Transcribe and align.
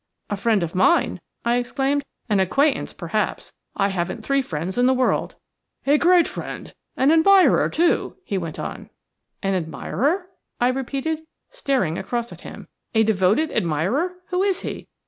"A 0.31 0.35
friend 0.35 0.63
of 0.63 0.73
mine?" 0.73 1.21
I 1.45 1.57
exclaimed. 1.57 2.03
"An 2.27 2.39
acquaintance, 2.39 2.91
perhaps. 2.91 3.53
I 3.75 3.89
haven't 3.89 4.23
three 4.23 4.41
friends 4.41 4.79
in 4.79 4.87
the 4.87 4.95
world." 4.95 5.35
"A 5.85 5.99
great 5.99 6.27
friend– 6.27 6.73
an 6.97 7.11
admirer, 7.11 7.69
too," 7.69 8.15
he 8.23 8.35
went 8.35 8.57
on. 8.57 8.89
"An 9.43 9.53
admirer!" 9.53 10.25
I 10.59 10.69
repeated, 10.69 11.19
staring 11.51 11.99
across 11.99 12.31
at 12.31 12.41
him. 12.41 12.67
"A 12.95 13.03
devoted 13.03 13.51
admirer! 13.51 14.13
Who 14.29 14.41
is 14.41 14.61
he? 14.61 14.87